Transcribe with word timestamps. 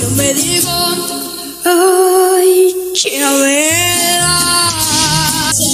Yo 0.00 0.08
me 0.16 0.32
digo, 0.32 0.70
ay, 1.66 2.74
Chabela. 2.94 4.38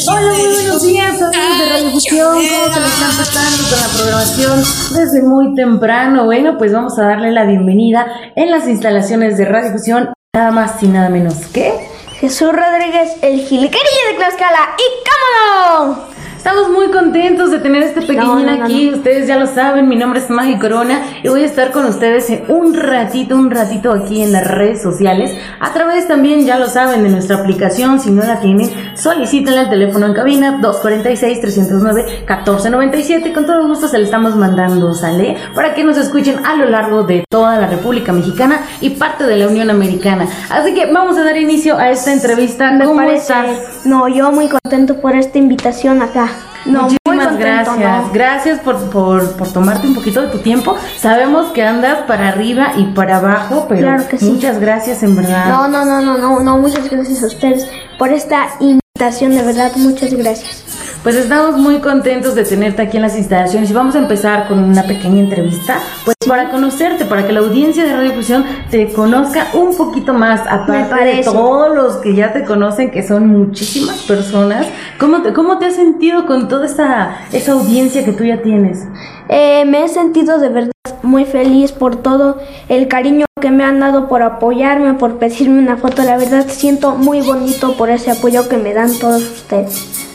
Hola, 0.08 0.32
muy 0.32 0.54
buenos 0.54 0.82
días, 0.82 1.22
amigos 1.22 1.58
de 1.60 1.68
Radio 1.68 1.90
Fusión. 1.92 2.34
¿Cómo 2.34 2.74
se 2.74 2.80
lo 2.80 2.86
están 2.86 3.16
pasando 3.16 3.68
con 3.70 3.80
la 3.80 3.88
programación 3.96 4.64
desde 4.94 5.22
muy 5.22 5.54
temprano? 5.54 6.24
Bueno, 6.24 6.58
pues 6.58 6.72
vamos 6.72 6.98
a 6.98 7.04
darle 7.04 7.30
la 7.30 7.44
bienvenida 7.44 8.06
en 8.34 8.50
las 8.50 8.66
instalaciones 8.66 9.38
de 9.38 9.44
Radio 9.44 9.70
Fusión, 9.70 10.12
nada 10.34 10.50
más 10.50 10.82
y 10.82 10.88
nada 10.88 11.08
menos 11.08 11.34
que 11.52 11.72
Jesús 12.18 12.50
Rodríguez, 12.52 13.12
el 13.22 13.38
giliquerillo 13.38 14.06
de 14.10 14.16
Tlaxcala. 14.16 14.74
¡Y 14.76 15.04
cámonos! 15.04 16.15
Estamos 16.46 16.70
muy 16.70 16.92
contentos 16.92 17.50
de 17.50 17.58
tener 17.58 17.82
este 17.82 18.02
pequeñín 18.02 18.24
No, 18.24 18.38
no, 18.38 18.56
no, 18.56 18.64
aquí. 18.64 18.90
Ustedes 18.90 19.26
ya 19.26 19.36
lo 19.36 19.48
saben, 19.48 19.88
mi 19.88 19.96
nombre 19.96 20.20
es 20.20 20.30
Maggie 20.30 20.60
Corona 20.60 21.00
y 21.24 21.28
voy 21.28 21.42
a 21.42 21.44
estar 21.44 21.72
con 21.72 21.86
ustedes 21.86 22.30
en 22.30 22.44
un 22.46 22.72
ratito, 22.72 23.34
un 23.34 23.50
ratito 23.50 23.90
aquí 23.90 24.22
en 24.22 24.30
las 24.30 24.46
redes 24.46 24.80
sociales. 24.80 25.34
A 25.58 25.72
través 25.72 26.06
también, 26.06 26.46
ya 26.46 26.56
lo 26.56 26.68
saben, 26.68 27.02
de 27.02 27.08
nuestra 27.08 27.38
aplicación. 27.38 27.98
Si 27.98 28.12
no 28.12 28.22
la 28.22 28.38
tienen, 28.38 28.70
solicítenla 28.94 29.62
al 29.62 29.70
teléfono 29.70 30.06
en 30.06 30.14
cabina 30.14 30.60
246-309-1497. 30.60 33.34
Con 33.34 33.44
todo 33.44 33.66
gusto 33.66 33.88
se 33.88 33.98
le 33.98 34.04
estamos 34.04 34.36
mandando, 34.36 34.94
¿sale? 34.94 35.36
Para 35.52 35.74
que 35.74 35.82
nos 35.82 35.96
escuchen 35.96 36.46
a 36.46 36.54
lo 36.54 36.70
largo 36.70 37.02
de 37.02 37.24
toda 37.28 37.58
la 37.58 37.66
República 37.66 38.12
Mexicana 38.12 38.60
y 38.80 38.90
parte 38.90 39.24
de 39.24 39.36
la 39.36 39.48
Unión 39.48 39.68
Americana. 39.68 40.28
Así 40.48 40.74
que 40.74 40.92
vamos 40.92 41.18
a 41.18 41.24
dar 41.24 41.36
inicio 41.36 41.76
a 41.76 41.90
esta 41.90 42.12
entrevista. 42.12 42.78
¿Cómo 42.84 43.00
estás? 43.00 43.84
No, 43.84 44.06
yo 44.06 44.30
muy 44.30 44.48
contento 44.48 45.00
por 45.00 45.16
esta 45.16 45.38
invitación 45.38 46.02
acá. 46.02 46.35
No, 46.66 46.82
muy 46.82 46.96
Muchísimas 47.06 47.28
contento, 47.28 47.38
gracias. 47.76 47.78
¿no? 48.06 48.10
Gracias 48.12 48.60
por, 48.60 48.90
por, 48.90 49.36
por 49.36 49.52
tomarte 49.52 49.86
un 49.86 49.94
poquito 49.94 50.22
de 50.22 50.28
tu 50.28 50.38
tiempo. 50.38 50.76
Sabemos 50.98 51.52
que 51.52 51.62
andas 51.64 51.98
para 52.06 52.28
arriba 52.28 52.72
y 52.76 52.84
para 52.86 53.18
abajo, 53.18 53.66
pero 53.68 53.82
Claro 53.82 54.08
que 54.08 54.18
sí. 54.18 54.24
muchas 54.30 54.58
gracias 54.58 55.02
en 55.02 55.16
verdad. 55.16 55.48
No, 55.48 55.68
no, 55.68 55.84
no, 55.84 56.00
no, 56.02 56.18
no, 56.18 56.40
no, 56.40 56.58
muchas 56.58 56.88
gracias 56.90 57.22
a 57.22 57.26
ustedes 57.26 57.68
por 57.98 58.10
esta 58.12 58.48
invitación, 58.60 59.34
de 59.34 59.42
verdad, 59.42 59.72
muchas 59.76 60.12
gracias. 60.14 60.64
Pues 61.06 61.14
estamos 61.14 61.56
muy 61.56 61.78
contentos 61.78 62.34
de 62.34 62.42
tenerte 62.42 62.82
aquí 62.82 62.96
en 62.96 63.04
las 63.04 63.16
instalaciones 63.16 63.70
y 63.70 63.72
vamos 63.72 63.94
a 63.94 63.98
empezar 63.98 64.48
con 64.48 64.58
una 64.58 64.82
pequeña 64.82 65.20
entrevista, 65.20 65.78
pues 66.04 66.16
para 66.26 66.50
conocerte, 66.50 67.04
para 67.04 67.24
que 67.24 67.32
la 67.32 67.38
audiencia 67.38 67.84
de 67.84 67.92
Radio 67.92 68.12
Fusión 68.12 68.44
te 68.72 68.92
conozca 68.92 69.50
un 69.54 69.76
poquito 69.76 70.12
más, 70.14 70.40
aparte 70.48 71.04
de 71.04 71.22
todos 71.22 71.76
los 71.76 71.98
que 71.98 72.16
ya 72.16 72.32
te 72.32 72.42
conocen, 72.42 72.90
que 72.90 73.04
son 73.04 73.28
muchísimas 73.28 74.02
personas. 74.02 74.66
¿Cómo 74.98 75.22
te, 75.22 75.32
cómo 75.32 75.58
te 75.58 75.66
has 75.66 75.76
sentido 75.76 76.26
con 76.26 76.48
toda 76.48 76.66
esa, 76.66 77.18
esa 77.30 77.52
audiencia 77.52 78.04
que 78.04 78.10
tú 78.10 78.24
ya 78.24 78.42
tienes? 78.42 78.84
Eh, 79.28 79.64
me 79.64 79.84
he 79.84 79.88
sentido 79.88 80.40
de 80.40 80.48
verdad 80.48 80.72
muy 81.04 81.24
feliz 81.24 81.70
por 81.70 81.94
todo 82.02 82.38
el 82.68 82.88
cariño 82.88 83.26
que 83.40 83.52
me 83.52 83.62
han 83.62 83.78
dado 83.78 84.08
por 84.08 84.22
apoyarme, 84.22 84.94
por 84.94 85.18
pedirme 85.18 85.60
una 85.60 85.76
foto. 85.76 86.02
La 86.02 86.16
verdad 86.16 86.46
siento 86.48 86.96
muy 86.96 87.20
bonito 87.20 87.76
por 87.76 87.90
ese 87.90 88.10
apoyo 88.10 88.48
que 88.48 88.56
me 88.56 88.74
dan 88.74 88.92
todos 88.98 89.22
ustedes. 89.22 90.05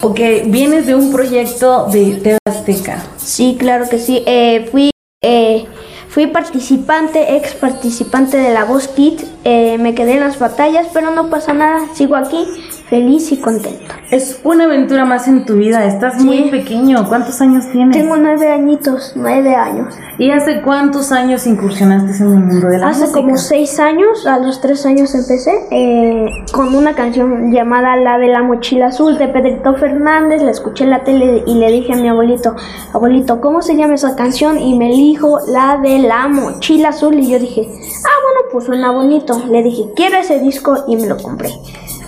Porque 0.00 0.44
vienes 0.46 0.86
de 0.86 0.94
un 0.94 1.12
proyecto 1.12 1.86
de 1.86 2.14
TV 2.14 2.38
Azteca. 2.48 3.04
Sí, 3.18 3.56
claro 3.58 3.88
que 3.88 3.98
sí. 3.98 4.22
Eh, 4.26 4.66
fui, 4.70 4.90
eh, 5.22 5.66
fui 6.08 6.26
participante, 6.26 7.36
ex 7.36 7.52
participante 7.52 8.38
de 8.38 8.54
la 8.54 8.64
Voz 8.64 8.88
Kit. 8.88 9.20
Eh, 9.44 9.76
me 9.78 9.94
quedé 9.94 10.14
en 10.14 10.20
las 10.20 10.38
batallas, 10.38 10.86
pero 10.94 11.10
no 11.10 11.28
pasa 11.28 11.52
nada. 11.52 11.86
Sigo 11.94 12.16
aquí, 12.16 12.46
feliz 12.90 13.30
y 13.32 13.36
contento. 13.38 13.94
Es 14.10 14.40
una 14.42 14.64
aventura 14.64 15.04
más 15.04 15.28
en 15.28 15.46
tu 15.46 15.54
vida. 15.54 15.84
Estás 15.86 16.14
Sí. 16.18 16.24
muy 16.24 16.50
pequeño. 16.50 17.08
¿Cuántos 17.08 17.40
años 17.40 17.64
tienes? 17.70 17.96
Tengo 17.96 18.16
nueve 18.16 18.48
añitos, 18.50 19.12
nueve 19.14 19.54
años. 19.54 19.94
¿Y 20.18 20.32
hace 20.32 20.60
cuántos 20.62 21.12
años 21.12 21.46
incursionaste 21.46 22.22
en 22.22 22.30
el 22.32 22.38
mundo 22.40 22.66
de 22.68 22.78
la 22.78 22.88
Hace 22.88 23.02
música? 23.02 23.20
como 23.20 23.36
seis 23.36 23.78
años, 23.78 24.26
a 24.26 24.38
los 24.38 24.60
tres 24.60 24.84
años 24.84 25.14
empecé 25.14 25.52
eh, 25.70 26.26
con 26.52 26.74
una 26.74 26.94
canción 26.94 27.52
llamada 27.52 27.96
La 27.96 28.18
de 28.18 28.26
la 28.26 28.42
mochila 28.42 28.86
azul 28.88 29.16
de 29.16 29.28
Pedrito 29.28 29.74
Fernández. 29.76 30.42
La 30.42 30.50
escuché 30.50 30.82
en 30.84 30.90
la 30.90 31.04
tele 31.04 31.44
y 31.46 31.54
le 31.54 31.70
dije 31.70 31.92
a 31.92 31.96
mi 31.96 32.08
abuelito, 32.08 32.56
abuelito, 32.92 33.40
¿cómo 33.40 33.62
se 33.62 33.76
llama 33.76 33.94
esa 33.94 34.16
canción? 34.16 34.58
Y 34.58 34.76
me 34.76 34.88
dijo 34.88 35.38
La 35.46 35.78
de 35.80 36.00
la 36.00 36.26
mochila 36.26 36.88
azul. 36.88 37.14
Y 37.20 37.30
yo 37.30 37.38
dije, 37.38 37.62
ah, 37.70 38.18
bueno, 38.24 38.48
pues 38.52 38.64
suena 38.64 38.90
bonito. 38.90 39.40
Le 39.48 39.62
dije, 39.62 39.84
quiero 39.94 40.16
ese 40.16 40.40
disco 40.40 40.84
y 40.88 40.96
me 40.96 41.06
lo 41.06 41.16
compré. 41.16 41.50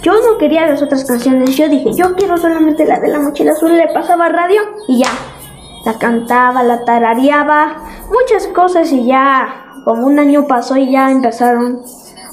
Yo 0.03 0.15
no 0.15 0.37
quería 0.37 0.67
las 0.67 0.83
otras 0.83 1.05
canciones, 1.05 1.57
yo 1.57 1.69
dije, 1.69 1.93
yo 1.95 2.15
quiero 2.17 2.37
solamente 2.37 2.85
la 2.85 2.99
de 2.99 3.09
la 3.09 3.21
mochila 3.21 3.53
azul. 3.53 3.77
Le 3.77 3.87
pasaba 3.89 4.29
radio 4.29 4.61
y 4.89 4.99
ya, 4.99 5.11
la 5.85 5.95
cantaba, 5.99 6.63
la 6.65 6.85
tarareaba, 6.85 7.77
muchas 8.09 8.49
cosas 8.49 8.91
y 8.93 9.05
ya 9.07 9.63
como 9.85 10.07
un 10.07 10.19
año 10.19 10.47
pasó 10.47 10.77
y 10.77 10.91
ya 10.91 11.11
empezaron 11.11 11.83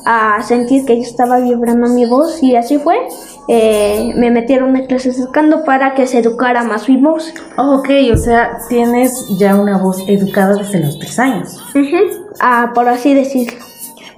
a 0.05 0.41
sentir 0.41 0.85
que 0.85 0.95
yo 0.95 1.03
estaba 1.03 1.39
vibrando 1.39 1.87
mi 1.89 2.07
voz 2.07 2.41
y 2.41 2.55
así 2.55 2.79
fue. 2.79 2.95
Eh, 3.47 4.13
me 4.15 4.31
metieron 4.31 4.75
a 4.75 4.85
clases 4.85 5.19
de 5.19 5.31
canto 5.31 5.63
para 5.63 5.93
que 5.93 6.07
se 6.07 6.19
educara 6.19 6.63
más 6.63 6.87
mi 6.89 6.97
voz. 6.97 7.33
Oh, 7.57 7.77
ok, 7.77 7.89
o 8.13 8.17
sea, 8.17 8.57
tienes 8.67 9.27
ya 9.37 9.55
una 9.55 9.77
voz 9.77 10.03
educada 10.07 10.55
desde 10.55 10.79
los 10.79 10.97
tres 10.97 11.19
años. 11.19 11.63
Ah, 12.39 12.71
por 12.73 12.87
así 12.87 13.13
decirlo. 13.13 13.57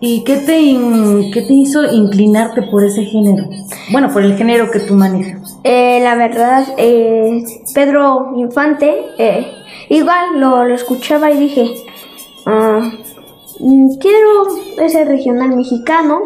¿Y 0.04 0.24
qué 0.24 0.38
te, 0.38 1.32
qué 1.32 1.42
te 1.44 1.54
hizo 1.54 1.84
inclinarte 1.84 2.64
por 2.64 2.84
ese 2.84 3.04
género? 3.04 3.48
Bueno, 3.92 4.12
por 4.12 4.24
el 4.24 4.36
género 4.36 4.72
que 4.72 4.80
tú 4.80 4.96
manejas. 4.96 5.60
Eh, 5.64 6.00
la 6.02 6.16
verdad, 6.16 6.66
eh, 6.78 7.44
Pedro 7.76 8.34
Infante, 8.36 9.06
eh, 9.20 9.46
igual 9.90 10.40
lo, 10.40 10.66
lo 10.66 10.74
escuchaba 10.74 11.30
y 11.30 11.38
dije, 11.38 11.76
ah, 12.48 12.92
mm, 13.60 13.98
quiero 14.00 14.48
ese 14.80 15.06
regional 15.06 15.56
mexicano, 15.56 16.22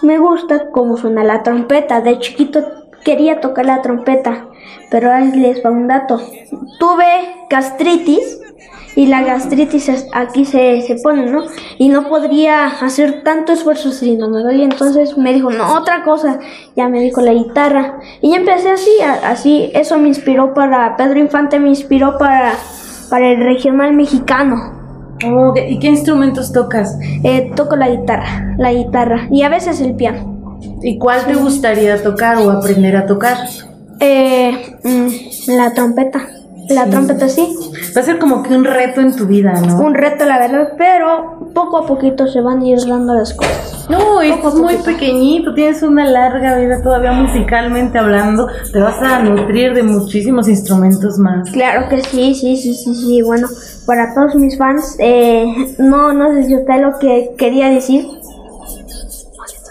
me 0.00 0.18
gusta 0.18 0.70
cómo 0.70 0.96
suena 0.96 1.22
la 1.24 1.42
trompeta, 1.42 2.00
de 2.00 2.18
chiquito 2.20 2.64
quería 3.04 3.40
tocar 3.40 3.66
la 3.66 3.82
trompeta, 3.82 4.48
pero 4.90 5.12
ahí 5.12 5.30
les 5.32 5.62
va 5.62 5.70
un 5.70 5.88
dato, 5.88 6.22
tuve 6.78 7.06
gastritis 7.50 8.40
y 8.96 9.06
la 9.06 9.22
gastritis 9.22 10.08
aquí 10.12 10.44
se, 10.44 10.82
se 10.82 10.96
pone, 10.96 11.30
¿no? 11.30 11.44
Y 11.78 11.88
no 11.88 12.08
podría 12.08 12.66
hacer 12.66 13.22
tanto 13.22 13.52
esfuerzo 13.52 13.92
si 13.92 14.16
no 14.16 14.28
me 14.28 14.42
dolía. 14.42 14.64
Entonces 14.64 15.16
me 15.16 15.32
dijo, 15.32 15.50
no, 15.50 15.74
otra 15.74 16.02
cosa. 16.02 16.40
Ya 16.74 16.88
me 16.88 17.00
dijo 17.00 17.20
la 17.20 17.32
guitarra. 17.32 18.00
Y 18.20 18.30
ya 18.30 18.38
empecé 18.38 18.70
así, 18.70 18.90
así. 19.24 19.70
Eso 19.74 19.98
me 19.98 20.08
inspiró 20.08 20.52
para, 20.54 20.96
Pedro 20.96 21.20
Infante 21.20 21.60
me 21.60 21.68
inspiró 21.68 22.18
para, 22.18 22.54
para 23.10 23.30
el 23.30 23.38
regional 23.38 23.92
mexicano. 23.92 24.78
Oh, 25.26 25.52
¿Y 25.56 25.78
qué 25.78 25.88
instrumentos 25.88 26.52
tocas? 26.52 26.96
Eh, 27.24 27.52
toco 27.56 27.76
la 27.76 27.88
guitarra, 27.88 28.54
la 28.56 28.72
guitarra 28.72 29.26
y 29.30 29.42
a 29.42 29.48
veces 29.48 29.80
el 29.80 29.94
piano. 29.94 30.58
¿Y 30.82 30.98
cuál 30.98 31.24
te 31.24 31.34
gustaría 31.34 32.02
tocar 32.02 32.38
o 32.38 32.50
aprender 32.50 32.96
a 32.96 33.06
tocar? 33.06 33.36
Eh, 34.00 34.76
mm, 34.84 35.56
la 35.56 35.74
trompeta, 35.74 36.28
la 36.68 36.86
trompeta 36.86 37.28
sí. 37.28 37.56
Va 37.96 38.00
a 38.00 38.04
ser 38.04 38.18
como 38.18 38.42
que 38.42 38.54
un 38.54 38.64
reto 38.64 39.00
en 39.00 39.14
tu 39.14 39.26
vida, 39.26 39.52
¿no? 39.52 39.78
Un 39.80 39.94
reto, 39.94 40.24
la 40.24 40.38
verdad, 40.38 40.72
pero 40.76 41.50
poco 41.54 41.78
a 41.78 41.86
poquito 41.86 42.26
se 42.26 42.40
van 42.40 42.60
a 42.60 42.66
ir 42.66 42.78
dando 42.86 43.14
las 43.14 43.34
cosas. 43.34 43.86
No, 43.88 44.20
estás 44.20 44.54
muy 44.54 44.76
pequeñito, 44.76 45.54
tienes 45.54 45.82
una 45.82 46.04
larga 46.04 46.58
vida 46.58 46.82
todavía 46.82 47.12
musicalmente 47.12 47.98
hablando, 47.98 48.46
te 48.70 48.78
vas 48.80 49.00
a 49.00 49.22
nutrir 49.22 49.72
de 49.72 49.82
muchísimos 49.82 50.46
instrumentos 50.46 51.18
más. 51.18 51.50
Claro 51.50 51.88
que 51.88 52.02
sí, 52.02 52.34
sí, 52.34 52.56
sí, 52.56 52.74
sí, 52.74 52.94
sí. 52.94 53.22
Bueno, 53.22 53.48
para 53.86 54.12
todos 54.14 54.34
mis 54.34 54.58
fans, 54.58 54.96
eh, 54.98 55.74
no, 55.78 56.12
no 56.12 56.34
sé 56.34 56.44
si 56.44 56.56
usted 56.56 56.82
lo 56.82 56.98
que 56.98 57.34
quería 57.38 57.70
decir. 57.70 58.06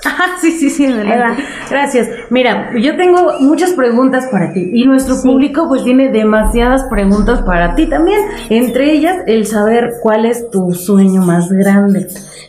Ah, 0.09 0.37
sí, 0.41 0.51
sí, 0.51 0.69
sí, 0.69 0.85
adelante. 0.85 1.43
Gracias. 1.69 2.07
Mira, 2.29 2.71
yo 2.79 2.95
tengo 2.95 3.39
muchas 3.41 3.71
preguntas 3.71 4.27
para 4.31 4.53
ti 4.53 4.69
y 4.73 4.85
nuestro 4.85 5.15
Sí. 5.15 5.27
público 5.27 5.67
pues 5.67 5.83
tiene 5.83 6.09
demasiadas 6.09 6.85
preguntas 6.89 7.41
para 7.41 7.75
ti 7.75 7.87
también, 7.87 8.19
entre 8.49 8.93
ellas 8.93 9.17
el 9.27 9.45
saber 9.45 9.95
cuál 10.01 10.25
es 10.25 10.49
tu 10.49 10.71
sueño 10.73 11.21
más 11.23 11.51
grande. 11.51 12.07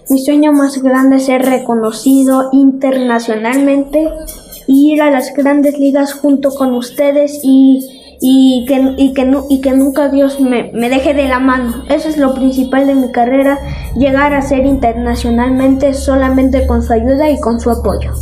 Mi 0.08 0.18
sueño 0.24 0.52
más 0.52 0.80
grande 0.82 1.16
es 1.16 1.26
ser 1.26 1.42
reconocido 1.44 2.48
internacionalmente, 2.52 4.08
ir 4.66 5.02
a 5.02 5.10
las 5.10 5.32
grandes 5.34 5.78
ligas 5.78 6.12
junto 6.14 6.50
con 6.50 6.74
ustedes 6.74 7.40
y, 7.42 7.97
y, 8.20 8.64
que, 8.66 8.94
y, 8.96 9.14
que, 9.14 9.30
y 9.48 9.60
que 9.60 9.72
nunca 9.72 10.08
Dios 10.08 10.40
me, 10.40 10.70
me 10.72 10.88
deje 10.88 11.14
de 11.14 11.28
la 11.28 11.38
mano. 11.38 11.84
Eso 11.88 12.08
es 12.08 12.18
lo 12.18 12.34
principal 12.34 12.86
de 12.86 12.94
mi 12.94 13.10
carrera, 13.12 13.58
llegar 13.96 14.34
a 14.34 14.42
ser 14.42 14.66
internacionalmente 14.66 15.94
solamente 15.94 16.66
con 16.66 16.82
su 16.82 16.92
ayuda 16.92 17.30
y 17.30 17.40
con 17.40 17.60
su 17.60 17.70
apoyo. 17.70 18.12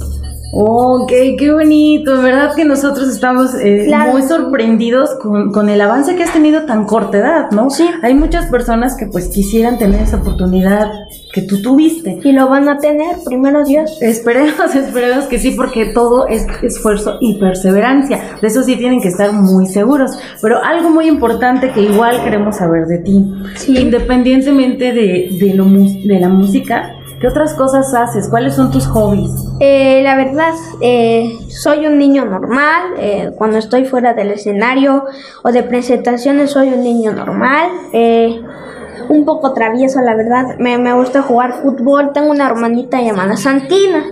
Ok, 0.58 1.12
qué 1.38 1.52
bonito. 1.52 2.14
En 2.14 2.22
verdad 2.22 2.54
que 2.54 2.64
nosotros 2.64 3.08
estamos 3.08 3.54
eh, 3.54 3.84
Claro. 3.88 4.12
muy 4.12 4.22
sorprendidos 4.22 5.10
con, 5.22 5.52
con 5.52 5.68
el 5.68 5.78
avance 5.82 6.16
que 6.16 6.22
has 6.22 6.32
tenido 6.32 6.62
tan 6.62 6.86
corta 6.86 7.18
edad, 7.18 7.50
¿no? 7.50 7.68
Sí. 7.68 7.86
Hay 8.02 8.14
muchas 8.14 8.46
personas 8.46 8.96
que 8.96 9.04
pues 9.06 9.28
quisieran 9.28 9.76
tener 9.78 10.00
esa 10.00 10.16
oportunidad 10.16 10.90
que 11.34 11.42
tú 11.42 11.60
tuviste. 11.60 12.20
Y 12.24 12.32
lo 12.32 12.48
van 12.48 12.70
a 12.70 12.78
tener, 12.78 13.16
primero 13.26 13.64
Dios. 13.64 13.98
Esperemos, 14.00 14.74
esperemos 14.74 15.26
que 15.26 15.38
sí, 15.38 15.50
porque 15.50 15.86
todo 15.92 16.26
es 16.26 16.46
esfuerzo 16.62 17.18
y 17.20 17.34
perseverancia. 17.38 18.18
De 18.40 18.48
eso 18.48 18.62
sí 18.62 18.76
tienen 18.76 19.02
que 19.02 19.08
estar 19.08 19.32
muy 19.34 19.66
seguros. 19.66 20.12
Pero 20.40 20.62
algo 20.64 20.88
muy 20.88 21.06
importante 21.06 21.70
que 21.72 21.82
igual 21.82 22.24
queremos 22.24 22.56
saber 22.56 22.86
de 22.86 22.98
ti, 22.98 23.22
Sí. 23.56 23.76
independientemente 23.78 24.92
de, 24.94 25.36
de, 25.38 25.52
lo, 25.54 25.66
de 25.66 26.18
la 26.18 26.30
música, 26.30 26.94
¿qué 27.20 27.28
otras 27.28 27.54
cosas 27.54 27.92
haces? 27.94 28.28
¿Cuáles 28.28 28.54
son 28.54 28.70
tus 28.70 28.86
hobbies? 28.86 29.30
Eh, 29.60 30.00
la 30.02 30.16
verdad, 30.16 30.52
eh, 30.80 31.36
soy 31.48 31.86
un 31.86 31.98
niño 31.98 32.24
normal. 32.24 32.94
eh, 32.98 33.30
cuando 33.36 33.58
estoy 33.58 33.84
fuera 33.84 34.14
del 34.14 34.30
escenario 34.30 35.04
o 35.42 35.52
de 35.52 35.62
presentaciones, 35.62 36.50
soy 36.50 36.68
un 36.68 36.82
niño 36.82 37.12
normal. 37.12 37.70
eh, 37.92 38.40
un 39.08 39.24
poco 39.24 39.52
travieso, 39.52 40.00
la 40.00 40.14
verdad. 40.14 40.56
Me, 40.58 40.92
gusta 40.94 41.22
jugar 41.22 41.62
fútbol. 41.62 42.12
Tengo 42.12 42.30
una 42.30 42.46
hermanita 42.46 43.00
llamada 43.00 43.36
Santina. 43.36 44.04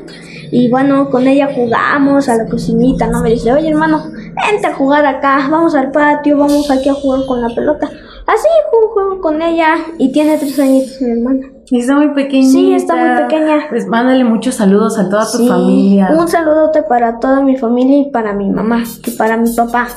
Y 0.51 0.71
bueno, 0.71 1.11
con 1.11 1.27
ella 1.27 1.49
jugamos 1.53 2.29
a 2.29 2.37
la 2.37 2.47
cocinita, 2.47 3.09
¿no? 3.09 3.23
Me 3.23 3.31
dice, 3.31 3.53
oye 3.53 3.69
hermano, 3.69 4.05
vente 4.07 4.67
a 4.69 4.75
jugar 4.75 5.05
acá, 5.05 5.49
vamos 5.51 5.75
al 5.75 5.91
patio, 5.91 6.39
vamos 6.39 6.71
aquí 6.71 6.89
a 6.89 6.95
jugar 6.95 7.27
con 7.27 7.41
la 7.41 7.49
pelota. 7.49 7.91
Así 8.27 8.49
juego, 8.71 8.89
juego 8.95 9.21
con 9.21 9.43
ella 9.43 9.75
y 9.99 10.11
tiene 10.11 10.39
tres 10.39 10.59
añitos 10.59 11.01
mi 11.03 11.11
hermana. 11.11 11.47
Está 11.71 11.95
muy 11.95 12.09
pequeñita. 12.15 12.53
Sí, 12.53 12.75
está 12.75 12.95
muy 12.95 13.23
pequeña. 13.23 13.67
Pues 13.69 13.87
mándale 13.87 14.25
muchos 14.25 14.55
saludos 14.55 14.99
a 14.99 15.09
toda 15.09 15.31
tu 15.31 15.39
Sí, 15.39 15.49
familia. 15.49 16.09
Un 16.19 16.29
saludote 16.29 16.83
para 16.83 17.19
toda 17.19 17.41
mi 17.41 17.57
familia 17.57 17.99
y 17.99 18.11
para 18.11 18.33
mi 18.35 18.49
mamá 18.51 18.85
y 19.07 19.11
para 19.13 19.37
mi 19.37 19.51
papá. 19.55 19.89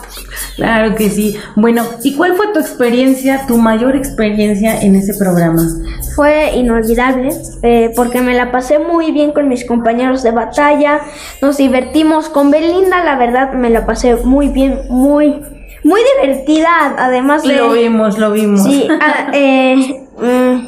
Claro 0.56 0.95
que 0.95 1.09
sí. 1.09 1.38
Bueno, 1.56 1.83
¿y 2.03 2.15
cuál 2.15 2.33
fue 2.35 2.47
tu 2.53 2.59
experiencia, 2.59 3.45
tu 3.47 3.57
mayor 3.57 3.95
experiencia 3.95 4.81
en 4.81 4.95
ese 4.95 5.13
programa? 5.18 5.62
Fue 6.15 6.56
inolvidable 6.56 7.29
eh, 7.63 7.91
porque 7.95 8.21
me 8.21 8.33
la 8.33 8.51
pasé 8.51 8.79
muy 8.79 9.12
bien 9.12 9.31
con 9.31 9.47
mis 9.50 9.65
compañeros 9.65 10.24
de 10.24 10.31
batalla. 10.31 11.01
Nos 11.41 11.57
divertimos 11.57 12.29
con 12.29 12.50
Belinda, 12.50 13.03
la 13.03 13.18
verdad 13.18 13.53
me 13.53 13.69
la 13.69 13.85
pasé 13.85 14.15
muy 14.15 14.47
bien, 14.50 14.79
muy, 14.89 15.41
muy 15.83 16.01
divertida. 16.15 16.95
Además 16.97 17.44
de. 17.44 17.57
Lo 17.57 17.71
vimos, 17.71 18.18
lo 18.18 18.31
vimos. 18.31 18.63
Sí, 18.63 18.88
ah, 19.01 19.29
eh, 19.33 19.75
mm, 20.18 20.68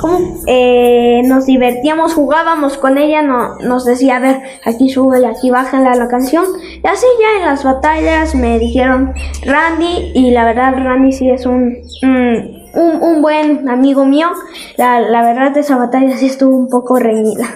¿cómo? 0.00 0.18
Eh, 0.46 1.22
nos 1.26 1.46
divertíamos, 1.46 2.14
jugábamos 2.14 2.78
con 2.78 2.98
ella, 2.98 3.22
no, 3.22 3.56
nos 3.58 3.84
decía, 3.84 4.16
a 4.16 4.20
ver, 4.20 4.40
aquí 4.64 4.88
sube, 4.88 5.26
aquí 5.26 5.50
bájala 5.50 5.94
la 5.94 6.08
canción. 6.08 6.44
Y 6.82 6.86
así 6.86 7.06
ya 7.20 7.40
en 7.40 7.46
las 7.46 7.64
batallas 7.64 8.34
me 8.34 8.58
dijeron 8.58 9.12
Randy, 9.44 10.12
y 10.14 10.30
la 10.30 10.44
verdad 10.44 10.74
Randy 10.76 11.12
sí 11.12 11.28
es 11.30 11.46
un, 11.46 11.76
un, 12.02 13.02
un 13.02 13.22
buen 13.22 13.68
amigo 13.68 14.04
mío. 14.04 14.28
La, 14.76 15.00
la 15.00 15.22
verdad 15.22 15.56
esa 15.56 15.76
batalla 15.76 16.16
sí 16.16 16.26
estuvo 16.26 16.56
un 16.56 16.68
poco 16.68 16.98
reñida. 16.98 17.46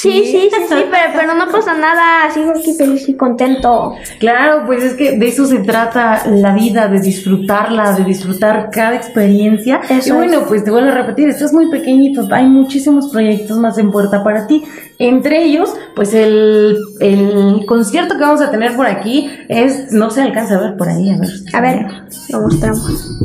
Sí, 0.00 0.22
sí, 0.24 0.48
sí, 0.50 0.62
sí, 0.66 0.74
pero, 0.90 1.12
pero 1.14 1.34
no 1.34 1.52
pasa 1.52 1.74
nada, 1.74 2.32
sigo 2.32 2.52
aquí 2.52 2.72
feliz 2.72 3.06
y 3.06 3.16
contento. 3.16 3.94
Claro, 4.18 4.62
pues 4.64 4.82
es 4.82 4.94
que 4.94 5.18
de 5.18 5.28
eso 5.28 5.44
se 5.44 5.58
trata 5.58 6.26
la 6.26 6.54
vida, 6.54 6.88
de 6.88 7.00
disfrutarla, 7.00 7.92
de 7.92 8.04
disfrutar 8.04 8.70
cada 8.70 8.96
experiencia. 8.96 9.82
Eso 9.90 10.14
y 10.14 10.16
bueno, 10.16 10.40
es. 10.40 10.48
pues 10.48 10.64
te 10.64 10.70
vuelvo 10.70 10.88
a 10.88 10.94
repetir, 10.94 11.28
estás 11.28 11.52
muy 11.52 11.70
pequeñito, 11.70 12.26
hay 12.30 12.46
muchísimos 12.46 13.10
proyectos 13.10 13.58
más 13.58 13.76
en 13.76 13.90
puerta 13.90 14.24
para 14.24 14.46
ti. 14.46 14.64
Entre 14.98 15.44
ellos, 15.44 15.74
pues 15.94 16.14
el, 16.14 16.78
el 17.00 17.66
concierto 17.66 18.14
que 18.16 18.22
vamos 18.22 18.40
a 18.40 18.50
tener 18.50 18.76
por 18.76 18.86
aquí 18.86 19.30
es, 19.48 19.92
no 19.92 20.08
se 20.08 20.22
alcanza 20.22 20.56
a 20.56 20.60
ver 20.60 20.76
por 20.78 20.88
ahí, 20.88 21.10
a 21.10 21.18
ver. 21.18 21.30
A 21.52 21.60
ver, 21.60 21.86
lo 22.30 22.40
mostramos. 22.40 23.20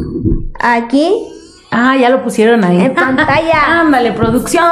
Aquí 0.59 1.34
Ah, 1.77 1.97
ya 1.97 2.09
lo 2.09 2.23
pusieron 2.23 2.63
ahí. 2.63 2.79
En 2.79 2.95
pantalla. 2.95 3.65
Ándale, 3.81 4.13
producción. 4.13 4.63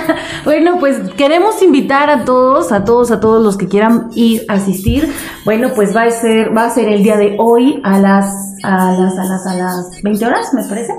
bueno, 0.44 0.78
pues 0.80 0.98
queremos 1.16 1.62
invitar 1.62 2.10
a 2.10 2.24
todos, 2.24 2.72
a 2.72 2.84
todos, 2.84 3.12
a 3.12 3.20
todos 3.20 3.40
los 3.40 3.56
que 3.56 3.68
quieran 3.68 4.10
ir 4.16 4.44
a 4.48 4.54
asistir. 4.54 5.14
Bueno, 5.44 5.70
pues 5.76 5.94
va 5.94 6.02
a 6.02 6.10
ser, 6.10 6.56
va 6.56 6.64
a 6.64 6.70
ser 6.70 6.88
el 6.88 7.04
día 7.04 7.16
de 7.16 7.36
hoy 7.38 7.80
a 7.84 8.00
las, 8.00 8.56
a 8.64 8.90
las, 8.98 9.16
a 9.16 9.24
las, 9.26 9.46
a 9.46 9.54
las 9.54 10.02
20 10.02 10.26
horas, 10.26 10.52
me 10.52 10.64
parece. 10.64 10.92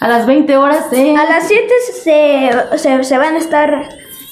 A 0.00 0.08
las 0.08 0.26
20 0.26 0.56
horas 0.58 0.90
de. 0.90 1.16
A 1.16 1.24
las 1.24 1.48
7 1.48 1.64
se, 2.04 2.78
se, 2.78 3.04
se 3.04 3.18
van 3.18 3.34
a 3.34 3.38
estar 3.38 3.88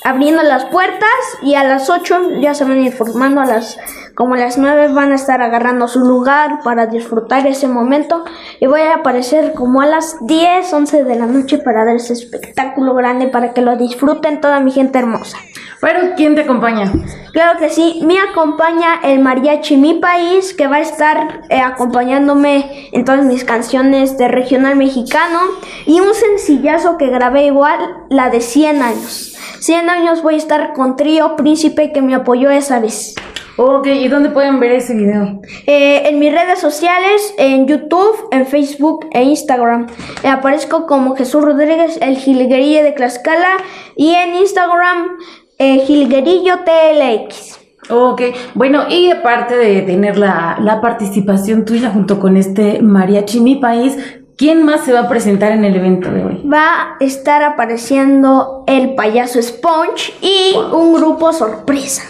abriendo 0.07 0.45
las 0.45 0.67
puertas 0.67 1.11
y 1.43 1.55
a 1.55 1.65
las 1.65 1.91
8 1.91 2.39
ya 2.41 2.55
se 2.55 2.63
van 2.63 2.79
a 2.79 2.83
ir 2.83 2.93
formando 2.93 3.41
a 3.41 3.45
las 3.45 3.77
como 4.15 4.35
a 4.35 4.39
las 4.39 4.57
9 4.57 4.93
van 4.95 5.11
a 5.11 5.17
estar 5.17 5.43
agarrando 5.43 5.89
su 5.89 5.99
lugar 5.99 6.61
para 6.63 6.87
disfrutar 6.87 7.45
ese 7.47 7.67
momento 7.67 8.25
y 8.61 8.67
voy 8.67 8.83
a 8.83 8.95
aparecer 8.95 9.53
como 9.53 9.81
a 9.81 9.87
las 9.87 10.17
10, 10.21 10.73
11 10.73 11.03
de 11.05 11.17
la 11.17 11.27
noche 11.27 11.59
para 11.59 11.85
dar 11.85 11.97
ese 11.97 12.13
espectáculo 12.13 12.95
grande 12.95 13.27
para 13.27 13.53
que 13.53 13.63
lo 13.63 13.77
disfruten 13.77 14.41
toda 14.41 14.61
mi 14.61 14.71
gente 14.71 15.01
hermosa. 15.01 15.39
Pero, 15.81 16.15
¿quién 16.17 16.35
te 16.35 16.43
acompaña? 16.43 16.91
Claro 17.33 17.59
que 17.59 17.69
sí, 17.69 18.01
me 18.03 18.19
acompaña 18.19 19.01
el 19.03 19.19
mariachi 19.19 19.77
Mi 19.77 19.95
País, 19.95 20.55
que 20.55 20.69
va 20.69 20.77
a 20.77 20.81
estar 20.81 21.43
eh, 21.51 21.61
acompañándome 21.61 22.89
en 22.93 23.05
todas 23.05 23.25
mis 23.25 23.45
canciones 23.45 24.17
de 24.17 24.29
regional 24.29 24.77
mexicano, 24.77 25.41
y 25.85 26.01
un 26.01 26.15
sencillazo 26.15 26.97
que 26.97 27.11
grabé 27.11 27.47
igual, 27.47 27.79
la 28.09 28.31
de 28.31 28.41
100 28.41 28.83
años. 28.83 29.37
100 29.61 29.91
años 29.91 29.96
voy 30.23 30.35
a 30.35 30.39
estar 30.39 30.73
con 30.73 30.97
Trío 30.97 31.37
Príncipe 31.37 31.93
que 31.93 32.03
me 32.03 32.15
apoyó 32.15 32.51
esa 32.51 32.81
vez. 32.81 33.15
Ok, 33.57 33.87
¿y 33.87 34.09
dónde 34.09 34.29
pueden 34.29 34.61
ver 34.61 34.73
ese 34.73 34.95
video? 34.95 35.41
Eh, 35.67 36.09
en 36.09 36.19
mis 36.19 36.31
redes 36.31 36.59
sociales, 36.59 37.35
en 37.39 37.67
YouTube, 37.67 38.29
en 38.31 38.47
Facebook 38.47 39.07
e 39.13 39.23
Instagram. 39.23 39.87
Eh, 40.23 40.29
aparezco 40.29 40.87
como 40.87 41.17
Jesús 41.17 41.43
Rodríguez, 41.43 41.99
el 42.03 42.17
Gilguerillo 42.17 42.83
de 42.83 42.93
Tlaxcala, 42.93 43.57
y 43.97 44.11
en 44.11 44.35
Instagram, 44.35 45.17
eh, 45.59 45.79
Gilguerillo 45.87 46.57
TLX. 46.65 47.59
Ok, 47.89 48.23
bueno, 48.55 48.89
y 48.91 49.11
aparte 49.11 49.57
de 49.57 49.83
tener 49.83 50.19
la, 50.19 50.59
la 50.61 50.83
participación 50.83 51.65
tuya 51.65 51.91
junto 51.91 52.19
con 52.19 52.37
este 52.37 52.83
Mariachi 52.83 53.41
Mi 53.41 53.57
País, 53.57 53.97
¿quién 54.37 54.65
más 54.65 54.85
se 54.85 54.93
va 54.93 55.01
a 55.01 55.09
presentar 55.09 55.53
en 55.53 55.65
el 55.65 55.77
evento 55.77 56.11
de 56.11 56.25
hoy? 56.25 56.43
va 56.51 56.95
a 56.95 56.97
estar 57.01 57.43
apareciendo 57.43 58.65
el 58.67 58.95
payaso 58.95 59.41
Sponge 59.43 60.15
y 60.21 60.55
un 60.73 60.95
grupo 60.95 61.33
sorpresa. 61.33 62.03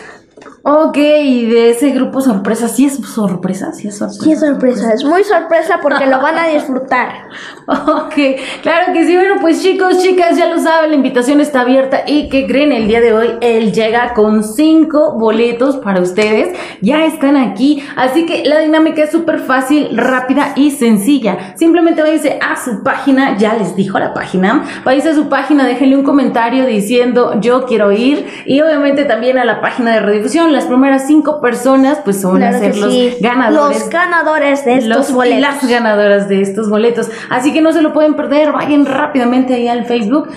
Ok, 0.68 0.96
y 0.96 1.46
de 1.46 1.70
ese 1.70 1.90
grupo 1.90 2.20
sorpresa, 2.20 2.66
¿sí 2.66 2.86
es 2.86 2.96
sorpresa? 2.96 3.72
¿Sí 3.72 3.86
es 3.86 3.98
sorpresa? 3.98 4.24
Sí, 4.24 4.32
es 4.32 4.40
sorpresa, 4.40 4.92
es 4.92 5.04
muy 5.04 5.22
sorpresa 5.22 5.78
porque 5.80 6.06
lo 6.06 6.20
van 6.20 6.36
a 6.36 6.48
disfrutar. 6.48 7.28
Ok, 7.68 8.14
claro 8.62 8.92
que 8.92 9.04
sí. 9.04 9.16
Bueno, 9.16 9.36
pues 9.40 9.60
chicos, 9.60 10.00
chicas, 10.00 10.36
ya 10.36 10.46
lo 10.46 10.60
saben, 10.60 10.90
la 10.90 10.96
invitación 10.96 11.40
está 11.40 11.62
abierta. 11.62 12.02
¿Y 12.06 12.28
que 12.28 12.46
creen? 12.46 12.70
El 12.70 12.86
día 12.86 13.00
de 13.00 13.12
hoy 13.12 13.28
él 13.40 13.72
llega 13.72 14.14
con 14.14 14.44
cinco 14.44 15.16
boletos 15.18 15.76
para 15.76 16.00
ustedes. 16.00 16.56
Ya 16.80 17.04
están 17.04 17.36
aquí. 17.36 17.82
Así 17.96 18.24
que 18.24 18.44
la 18.44 18.60
dinámica 18.60 19.02
es 19.02 19.10
súper 19.10 19.40
fácil, 19.40 19.96
rápida 19.96 20.52
y 20.54 20.70
sencilla. 20.70 21.56
Simplemente 21.56 22.02
váyanse 22.02 22.38
a 22.40 22.56
su 22.56 22.85
página, 22.85 23.37
ya 23.37 23.54
les 23.54 23.75
dijo 23.75 23.99
la 23.99 24.14
página. 24.14 24.64
Váyanse 24.85 25.11
a 25.11 25.14
su 25.14 25.28
página, 25.28 25.66
déjenle 25.66 25.96
un 25.96 26.04
comentario 26.04 26.66
diciendo 26.66 27.40
yo 27.40 27.66
quiero 27.66 27.90
ir. 27.90 28.26
Y 28.46 28.61
obviamente 28.61 29.04
también 29.04 29.38
a 29.38 29.44
la 29.44 29.61
página 29.61 29.92
de 29.94 30.00
redifusión. 30.00 30.55
Las 30.56 30.66
primeras 30.66 31.06
cinco 31.06 31.40
personas, 31.40 31.98
pues 32.04 32.20
son 32.20 32.42
a 32.42 32.52
ser 32.58 32.76
los 32.76 32.92
sí. 32.92 33.14
ganadores. 33.20 33.80
Los 33.80 33.90
ganadores 33.90 34.64
de 34.64 34.75
estos 34.75 34.88
Los 34.96 35.12
boletos. 35.12 35.40
las 35.40 35.68
ganadoras 35.70 36.28
de 36.28 36.40
estos 36.42 36.68
boletos. 36.68 37.10
Así 37.30 37.52
que 37.52 37.60
no 37.60 37.72
se 37.72 37.82
lo 37.82 37.92
pueden 37.92 38.14
perder. 38.14 38.52
Vayan 38.52 38.84
rápidamente 38.86 39.54
ahí 39.54 39.68
al 39.68 39.84
Facebook. 39.86 40.28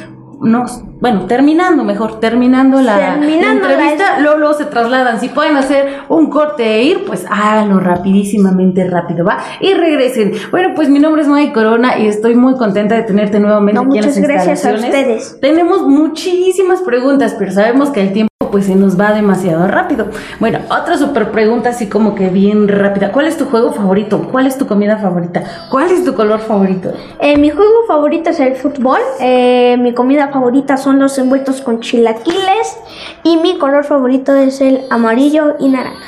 Nos, 0.42 0.82
bueno, 1.02 1.26
terminando 1.26 1.84
mejor, 1.84 2.22
terminando 2.22 2.80
la, 2.82 2.96
Terminando 2.98 3.68
la 3.68 3.74
entrevista, 3.74 4.14
la- 4.14 4.20
luego, 4.22 4.38
luego 4.38 4.54
se 4.54 4.64
trasladan. 4.66 5.20
Si 5.20 5.28
pueden 5.28 5.58
hacer 5.58 5.98
un 6.08 6.30
corte 6.30 6.64
e 6.78 6.84
ir, 6.84 7.04
pues 7.06 7.26
háganlo 7.30 7.82
rapidísimamente, 7.82 8.90
rápido, 8.90 9.26
¿va? 9.26 9.40
Y 9.60 9.74
regresen. 9.74 10.32
Bueno, 10.50 10.70
pues 10.76 10.88
mi 10.88 11.00
nombre 11.00 11.24
es 11.24 11.28
May 11.28 11.52
Corona 11.52 12.00
y 12.00 12.08
estoy 12.08 12.36
muy 12.36 12.56
contenta 12.56 12.96
de 12.96 13.04
tenerte 13.04 13.38
nuevamente 13.42 13.82
No, 13.82 13.88
aquí 13.90 13.98
en 13.98 14.06
las 14.06 14.16
muchas 14.16 14.30
gracias 14.32 14.66
a 14.66 14.72
instalaciones. 14.72 15.18
ustedes. 15.18 15.42
Tenemos 15.42 15.82
muchísimas 15.88 16.82
preguntas, 16.84 17.36
pero 17.38 17.52
sabemos 17.52 17.90
que 17.90 18.00
el 18.02 18.14
tiempo 18.14 18.30
pues 18.52 18.66
se 18.66 18.76
nos 18.76 19.00
va 19.00 19.12
demasiado 19.14 19.68
rápido. 19.68 20.08
Bueno, 20.40 20.60
otra 20.70 20.98
super 20.98 21.32
pregunta 21.32 21.70
así 21.70 21.88
como 21.88 22.16
que 22.16 22.30
bien 22.30 22.68
rápida. 22.68 23.12
¿Cuál 23.12 23.28
es 23.28 23.38
tu 23.38 23.46
juego 23.46 23.72
favorito? 23.72 24.28
¿Cuál 24.32 24.48
es 24.48 24.58
tu 24.58 24.68
comida 24.68 24.98
favorita? 24.98 25.44
¿Cuál 25.70 25.92
es 25.92 26.04
tu 26.04 26.14
color 26.16 26.40
favorito? 26.40 26.92
Eh, 27.20 27.38
mi 27.38 27.50
juego 27.50 27.86
favorito 27.88 28.30
es 28.30 28.40
el 28.40 28.56
fútbol. 28.56 29.00
eh, 29.20 29.78
mi 29.80 29.94
comida 29.94 30.30
favorita 30.30 30.78
son 30.78 31.00
los 31.00 31.18
envueltos 31.18 31.62
con 31.62 31.80
chilaquiles. 31.80 32.78
Y 33.24 33.38
mi 33.38 33.58
color 33.58 33.84
favorito 33.86 34.36
es 34.36 34.62
el 34.62 34.82
amarillo 34.90 35.56
y 35.60 35.70
naranja. 35.70 36.00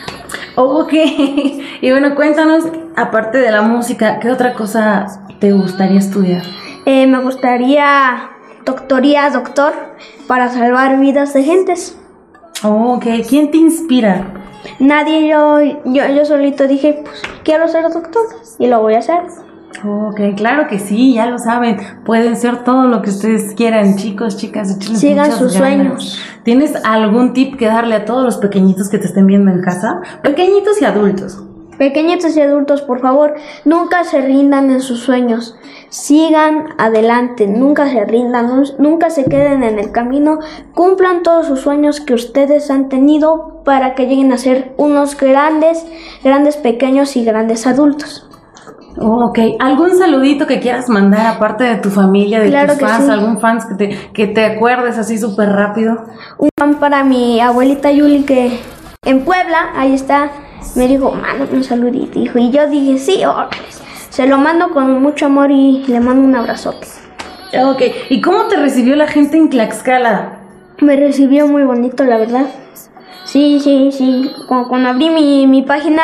Ok. 0.56 0.94
Y 1.84 1.90
bueno, 1.90 2.14
cuéntanos, 2.14 2.66
aparte 2.96 3.40
de 3.40 3.50
la 3.50 3.64
música, 3.64 4.20
¿qué 4.20 4.30
otra 4.30 4.54
cosa 4.54 5.08
te 5.40 5.52
gustaría 5.52 5.98
estudiar? 5.98 6.44
Eh, 6.86 7.08
me 7.08 7.20
gustaría 7.20 8.30
doctoría, 8.66 9.30
doctor, 9.32 9.74
para 10.28 10.50
salvar 10.50 11.00
vidas 11.00 11.34
de 11.34 11.44
gentes. 11.44 11.98
Oh, 12.63 12.96
ok, 12.96 13.06
¿quién 13.27 13.50
te 13.50 13.58
inspira? 13.58 14.34
Nadie, 14.80 15.27
yo, 15.27 15.60
yo, 15.86 16.08
yo 16.08 16.25
solito 16.25 16.68
dije, 16.68 17.01
pues 17.03 17.22
quiero 17.44 17.68
ser 17.68 17.84
doctor 17.91 18.24
y 18.60 18.68
lo 18.68 18.82
voy 18.82 18.94
a 18.94 19.00
hacer. 19.00 19.22
Ok, 19.84 20.36
claro 20.38 20.68
que 20.68 20.77
sí, 20.77 21.15
ya 21.15 21.25
lo 21.25 21.39
saben. 21.39 21.77
Pueden 22.06 22.36
ser 22.36 22.63
todo 22.63 22.88
lo 22.88 23.01
que 23.01 23.10
ustedes 23.10 23.56
quieran, 23.56 23.96
chicos, 23.96 24.38
chicas. 24.38 24.77
Sigan 24.80 25.32
sus 25.32 25.53
ganas. 25.53 25.56
sueños. 25.56 26.22
¿Tienes 26.44 26.75
algún 26.86 27.34
tip 27.34 27.56
que 27.58 27.65
darle 27.65 27.96
a 27.96 28.06
todos 28.06 28.24
los 28.24 28.38
pequeñitos 28.38 28.89
que 28.89 29.00
te 29.00 29.08
estén 29.08 29.25
viendo 29.25 29.50
en 29.50 29.62
casa? 29.62 30.01
Pequeñitos 30.22 30.80
y 30.82 30.86
adultos. 30.86 31.44
Pequeñitos 31.82 32.38
y 32.38 32.42
adultos, 32.42 32.84
por 32.84 33.00
favor, 33.02 33.34
nunca 33.66 34.04
se 34.04 34.22
rindan 34.22 34.70
en 34.70 34.82
sus 34.82 35.00
sueños. 35.00 35.56
Sigan 35.90 36.76
adelante, 36.78 37.48
nunca 37.48 37.90
se 37.90 38.06
rindan, 38.06 38.50
nun- 38.50 38.76
nunca 38.78 39.10
se 39.10 39.26
queden 39.26 39.64
en 39.64 39.80
el 39.80 39.92
camino. 39.92 40.38
Cumplan 40.76 41.24
todos 41.24 41.48
sus 41.48 41.62
sueños 41.62 42.00
que 42.00 42.14
ustedes 42.14 42.70
han 42.70 42.88
tenido 42.88 43.64
para 43.66 43.96
que 43.96 44.06
lleguen 44.06 44.32
a 44.32 44.38
ser 44.38 44.76
unos 44.78 45.18
grandes, 45.18 45.84
grandes 46.24 46.56
pequeños 46.56 47.16
y 47.16 47.26
grandes 47.26 47.66
adultos. 47.66 48.30
Oh, 49.00 49.26
ok, 49.30 49.40
¿algún 49.60 49.98
saludito 49.98 50.46
que 50.46 50.60
quieras 50.60 50.88
mandar 50.88 51.26
aparte 51.26 51.64
de 51.64 51.78
tu 51.78 51.90
familia, 51.90 52.42
de 52.42 52.50
Claro 52.50 52.74
tus 52.74 52.82
fans, 52.88 53.06
sí. 53.06 53.10
algún 53.10 53.40
fans 53.40 53.66
que 53.66 53.74
te, 53.74 53.98
que 54.14 54.28
te 54.28 54.46
acuerdes 54.46 55.00
así 55.00 55.18
súper 55.18 55.50
rápido? 55.50 55.98
Un 56.38 56.50
pan 56.56 56.76
para 56.76 57.04
mi 57.04 57.40
abuelita 57.40 57.92
Yuli 57.92 58.22
que 58.22 58.60
en 59.04 59.26
Puebla, 59.26 59.72
ahí 59.76 59.94
está, 59.96 60.30
me 60.75 60.88
dijo, 60.88 61.12
mándame 61.12 61.53
un 61.53 61.63
saludito, 61.63 62.20
hijo. 62.20 62.39
Y 62.39 62.51
yo 62.51 62.68
dije, 62.68 62.98
sí, 62.98 63.25
órale. 63.25 63.51
Se 64.10 64.27
lo 64.27 64.38
mando 64.38 64.72
con 64.72 65.01
mucho 65.01 65.27
amor 65.27 65.51
y 65.51 65.84
le 65.88 66.00
mando 66.00 66.24
un 66.24 66.36
abrazote. 66.36 66.88
Ok, 67.53 67.82
¿y 68.10 68.22
cómo 68.22 68.46
te 68.48 68.56
recibió 68.56 68.96
la 68.96 69.08
gente 69.08 69.38
en 69.38 69.50
Tlaxcala? 69.50 70.39
Me 70.80 70.96
recibió 70.96 71.48
muy 71.48 71.63
bonito, 71.63 72.03
la 72.03 72.18
verdad. 72.18 72.46
Sí, 73.25 73.60
sí, 73.62 73.91
sí. 73.91 74.32
Cuando, 74.48 74.68
cuando 74.68 74.89
abrí 74.89 75.10
mi, 75.10 75.48
mi 75.48 75.62
página, 75.62 76.03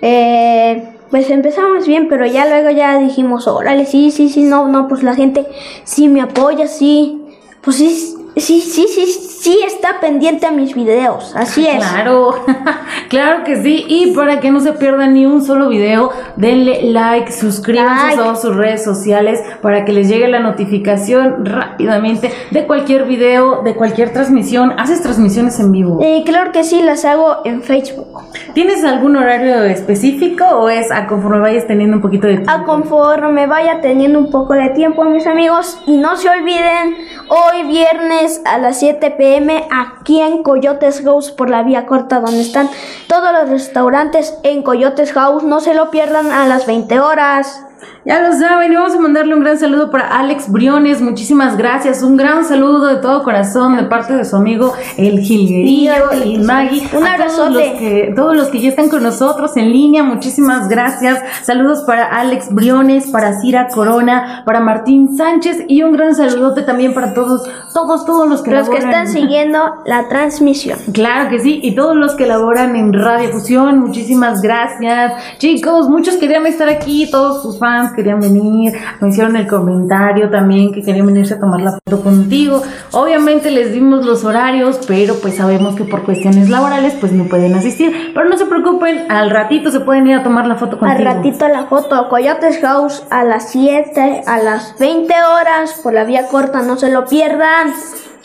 eh, 0.00 0.92
pues 1.10 1.30
empezamos 1.30 1.86
bien, 1.86 2.08
pero 2.08 2.26
ya 2.26 2.46
luego 2.46 2.70
ya 2.70 2.98
dijimos, 2.98 3.46
órale, 3.46 3.86
sí, 3.86 4.10
sí, 4.10 4.28
sí, 4.28 4.42
no, 4.42 4.66
no, 4.68 4.88
pues 4.88 5.02
la 5.02 5.14
gente 5.14 5.46
sí 5.84 6.08
me 6.08 6.20
apoya, 6.20 6.66
sí. 6.66 7.22
Pues 7.60 7.76
sí, 7.76 8.16
sí, 8.36 8.60
sí, 8.60 8.86
sí, 8.88 9.06
sí 9.06 9.58
está 9.66 10.00
pendiente 10.00 10.46
a 10.46 10.50
mis 10.50 10.74
videos. 10.74 11.34
Así 11.34 11.66
es. 11.66 11.76
Claro, 11.78 12.34
claro 13.08 13.44
que 13.44 13.62
sí. 13.62 13.84
Y 13.88 14.12
para 14.12 14.40
que 14.40 14.50
no 14.50 14.60
se 14.60 14.72
pierdan 14.72 15.14
ni 15.14 15.26
un 15.26 15.42
solo 15.42 15.68
video, 15.68 16.10
denle 16.36 16.90
like, 16.92 17.32
suscríbanse 17.32 18.06
Like. 18.06 18.20
a 18.20 18.22
todas 18.24 18.40
sus 18.40 18.54
redes 18.56 18.84
sociales 18.84 19.42
para 19.60 19.84
que 19.84 19.92
les 19.92 20.08
llegue 20.08 20.28
la 20.28 20.40
notificación 20.40 21.44
rápidamente 21.44 22.30
de 22.50 22.66
cualquier 22.66 23.04
video, 23.04 23.62
de 23.62 23.74
cualquier 23.74 24.12
transmisión. 24.12 24.74
¿Haces 24.78 25.02
transmisiones 25.02 25.58
en 25.60 25.72
vivo? 25.72 25.98
Eh, 26.02 26.22
claro 26.24 26.52
que 26.52 26.64
sí, 26.64 26.82
las 26.82 27.04
hago 27.04 27.38
en 27.44 27.62
Facebook. 27.62 28.20
¿Tienes 28.54 28.84
algún 28.84 29.16
horario 29.16 29.62
específico 29.64 30.44
o 30.44 30.68
es 30.68 30.90
a 30.90 31.06
conforme 31.06 31.40
vayas 31.40 31.66
teniendo 31.66 31.96
un 31.96 32.02
poquito 32.02 32.26
de 32.26 32.34
tiempo? 32.34 32.50
A 32.50 32.64
conforme 32.64 33.46
vaya 33.46 33.80
teniendo 33.80 34.18
un 34.18 34.30
poco 34.30 34.54
de 34.54 34.68
tiempo, 34.70 35.04
mis 35.04 35.26
amigos. 35.26 35.78
Y 35.86 35.96
no 35.96 36.16
se 36.16 36.28
olviden, 36.28 36.94
hoy 37.28 37.64
viernes 37.66 38.21
a 38.44 38.58
las 38.58 38.78
7 38.78 39.10
pm 39.12 39.66
aquí 39.70 40.20
en 40.20 40.42
Coyotes 40.42 41.02
House 41.02 41.32
por 41.32 41.50
la 41.50 41.62
vía 41.62 41.86
corta 41.86 42.20
donde 42.20 42.40
están 42.40 42.68
todos 43.08 43.32
los 43.32 43.48
restaurantes 43.48 44.34
en 44.44 44.62
Coyotes 44.62 45.12
House. 45.12 45.42
No 45.42 45.60
se 45.60 45.74
lo 45.74 45.90
pierdan 45.90 46.30
a 46.30 46.46
las 46.46 46.66
20 46.66 47.00
horas. 47.00 47.64
Ya 48.04 48.20
lo 48.20 48.32
saben, 48.32 48.72
y 48.72 48.74
vamos 48.74 48.94
a 48.94 49.00
mandarle 49.00 49.34
un 49.34 49.42
gran 49.42 49.58
saludo 49.58 49.90
para 49.90 50.18
Alex 50.18 50.50
Briones, 50.50 51.00
muchísimas 51.00 51.56
gracias, 51.56 52.02
un 52.02 52.16
gran 52.16 52.44
saludo 52.44 52.86
de 52.86 52.96
todo 52.96 53.22
corazón 53.22 53.76
de 53.76 53.84
parte 53.84 54.14
de 54.14 54.24
su 54.24 54.36
amigo 54.36 54.72
El 54.96 55.20
Gilguerillo 55.20 56.12
y 56.24 56.38
Maggie. 56.38 56.88
Un 56.92 57.06
A 57.06 57.16
todos 57.16 57.52
los, 57.52 57.62
que, 57.62 58.12
todos 58.16 58.36
los 58.36 58.48
que 58.48 58.60
ya 58.60 58.70
están 58.70 58.88
con 58.88 59.02
nosotros 59.02 59.56
en 59.56 59.70
línea, 59.70 60.02
muchísimas 60.02 60.68
gracias. 60.68 61.20
Saludos 61.42 61.84
para 61.86 62.06
Alex 62.06 62.52
Briones, 62.52 63.08
para 63.10 63.40
Cira 63.40 63.68
Corona, 63.68 64.42
para 64.44 64.60
Martín 64.60 65.16
Sánchez 65.16 65.64
y 65.68 65.82
un 65.82 65.92
gran 65.92 66.14
saludote 66.14 66.62
también 66.62 66.94
para 66.94 67.14
todos, 67.14 67.48
todos, 67.72 68.04
todos 68.04 68.28
los 68.28 68.42
que 68.42 68.50
Los 68.50 68.68
que 68.68 68.78
están 68.78 69.08
siguiendo 69.08 69.58
la 69.86 70.08
transmisión. 70.08 70.78
Claro 70.92 71.30
que 71.30 71.38
sí, 71.38 71.60
y 71.62 71.74
todos 71.74 71.96
los 71.96 72.14
que 72.14 72.26
laboran 72.26 72.74
en 72.74 72.92
Radio 72.92 73.30
Fusión, 73.30 73.78
muchísimas 73.78 74.42
gracias. 74.42 75.12
Chicos, 75.38 75.88
muchos 75.88 76.16
querían 76.16 76.46
estar 76.46 76.68
aquí, 76.68 77.08
todos 77.10 77.42
sus 77.42 77.58
fans 77.58 77.71
querían 77.94 78.20
venir, 78.20 78.72
me 79.00 79.08
hicieron 79.08 79.36
el 79.36 79.46
comentario 79.46 80.30
también 80.30 80.72
que 80.72 80.82
querían 80.82 81.06
venirse 81.06 81.34
a 81.34 81.40
tomar 81.40 81.60
la 81.60 81.72
foto 81.72 82.02
contigo. 82.02 82.62
Obviamente 82.92 83.50
les 83.50 83.72
dimos 83.72 84.04
los 84.04 84.24
horarios, 84.24 84.80
pero 84.86 85.14
pues 85.20 85.36
sabemos 85.36 85.74
que 85.74 85.84
por 85.84 86.04
cuestiones 86.04 86.48
laborales 86.48 86.94
pues 87.00 87.12
no 87.12 87.24
pueden 87.24 87.54
asistir. 87.54 88.12
Pero 88.14 88.28
no 88.28 88.36
se 88.36 88.46
preocupen, 88.46 89.10
al 89.10 89.30
ratito 89.30 89.70
se 89.70 89.80
pueden 89.80 90.06
ir 90.06 90.16
a 90.16 90.22
tomar 90.22 90.46
la 90.46 90.56
foto 90.56 90.78
contigo. 90.78 90.98
Al 90.98 91.16
ratito 91.16 91.48
la 91.48 91.64
foto, 91.66 92.08
Coyotes 92.08 92.58
House 92.60 93.04
a 93.10 93.24
las 93.24 93.50
7, 93.50 94.22
a 94.26 94.38
las 94.38 94.78
20 94.78 95.12
horas 95.14 95.80
por 95.82 95.92
la 95.92 96.04
vía 96.04 96.28
corta, 96.28 96.62
no 96.62 96.76
se 96.76 96.90
lo 96.90 97.06
pierdan. 97.06 97.72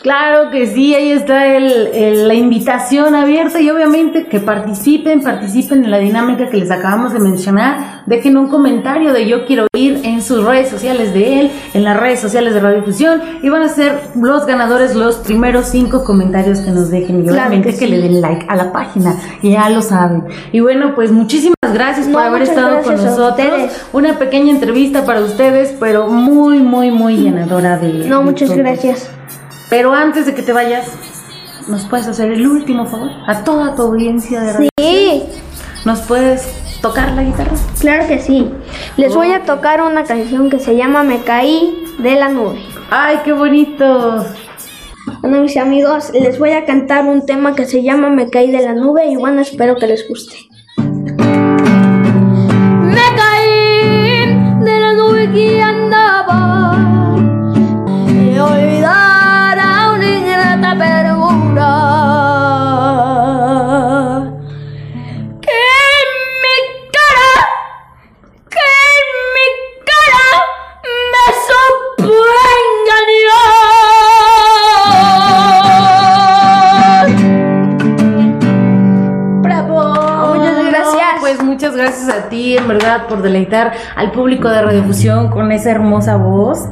Claro 0.00 0.50
que 0.50 0.66
sí, 0.68 0.94
ahí 0.94 1.10
está 1.10 1.56
el, 1.56 1.88
el- 1.92 2.28
la 2.28 2.34
invitación 2.34 3.16
abierta 3.16 3.60
y 3.60 3.68
obviamente 3.68 4.26
que 4.26 4.38
participen, 4.38 5.22
participen 5.22 5.84
en 5.84 5.90
la 5.90 5.98
dinámica 5.98 6.48
que 6.48 6.56
les 6.56 6.70
acabamos 6.70 7.12
de 7.12 7.18
mencionar. 7.18 8.02
Dejen 8.06 8.36
un 8.36 8.46
comentario 8.48 9.12
de 9.12 9.26
yo 9.26 9.44
quiero 9.44 9.66
ir 9.76 10.00
en 10.04 10.22
sus 10.22 10.44
redes 10.44 10.68
sociales 10.68 11.12
de 11.12 11.40
él, 11.40 11.50
en 11.74 11.82
las 11.82 11.98
redes 11.98 12.20
sociales 12.20 12.54
de 12.54 12.60
Radio 12.60 12.84
Fusión 12.84 13.20
y 13.42 13.48
van 13.48 13.62
a 13.62 13.68
ser 13.68 14.00
los 14.14 14.46
ganadores 14.46 14.94
los 14.94 15.16
primeros 15.16 15.66
cinco 15.66 16.04
comentarios 16.04 16.60
que 16.60 16.70
nos 16.70 16.90
dejen 16.90 17.24
y 17.24 17.30
obviamente 17.30 17.70
que 17.72 17.78
que, 17.78 17.84
sí. 17.86 17.90
le 17.90 17.98
den 18.00 18.20
like 18.20 18.46
a 18.48 18.54
la 18.54 18.70
página, 18.72 19.16
ya 19.42 19.68
lo 19.68 19.82
saben. 19.82 20.24
Y 20.52 20.60
bueno, 20.60 20.94
pues 20.94 21.10
muchísimas 21.10 21.56
gracias 21.74 22.06
No, 22.06 22.12
por 22.14 22.22
haber 22.22 22.42
estado 22.42 22.82
con 22.82 22.94
nosotros. 22.96 23.72
Una 23.92 24.16
pequeña 24.18 24.52
entrevista 24.52 25.04
para 25.04 25.20
ustedes, 25.22 25.74
pero 25.80 26.06
muy, 26.08 26.58
muy, 26.60 26.90
muy 26.92 27.16
llenadora 27.16 27.78
de... 27.78 28.08
No, 28.08 28.22
muchas 28.22 28.56
gracias. 28.56 29.10
Pero 29.70 29.92
antes 29.92 30.26
de 30.26 30.34
que 30.34 30.42
te 30.42 30.52
vayas, 30.52 30.86
¿nos 31.68 31.84
puedes 31.84 32.06
hacer 32.06 32.32
el 32.32 32.46
último 32.46 32.86
favor? 32.86 33.10
A 33.26 33.44
toda 33.44 33.74
tu 33.74 33.82
audiencia 33.82 34.40
de 34.40 34.52
radio. 34.52 34.68
Sí, 34.80 35.22
¿Nos 35.84 36.00
puedes 36.00 36.48
tocar 36.80 37.12
la 37.12 37.22
guitarra? 37.22 37.52
claro 37.80 38.06
que 38.08 38.18
sí. 38.18 38.50
Les 38.96 39.14
voy 39.14 39.32
a 39.32 39.44
tocar 39.44 39.80
una 39.82 40.04
canción 40.04 40.50
que 40.50 40.58
se 40.58 40.76
llama 40.76 41.02
Me 41.02 41.20
caí 41.20 41.84
de 41.98 42.14
la 42.16 42.28
nube. 42.28 42.58
¡Ay, 42.90 43.18
qué 43.24 43.32
bonito! 43.32 44.24
Bueno, 45.20 45.40
mis 45.40 45.56
amigos, 45.56 46.10
les 46.12 46.38
voy 46.38 46.50
a 46.52 46.64
cantar 46.66 47.04
un 47.04 47.24
tema 47.24 47.54
que 47.54 47.64
se 47.64 47.82
llama 47.82 48.08
Me 48.10 48.28
caí 48.30 48.50
de 48.50 48.62
la 48.62 48.74
nube 48.74 49.06
y 49.06 49.16
bueno, 49.16 49.40
espero 49.40 49.76
que 49.76 49.86
les 49.86 50.06
guste. 50.08 50.36
Me 52.82 53.02
caí 53.16 54.34
de 54.60 54.80
la 54.80 54.92
nube 54.94 55.30
que 55.32 55.62
por 83.18 83.22
deleitar 83.24 83.72
al 83.96 84.12
público 84.12 84.48
de 84.48 84.62
Radiofusión 84.62 85.30
con 85.30 85.50
esa 85.50 85.72
hermosa 85.72 86.16
voz, 86.16 86.68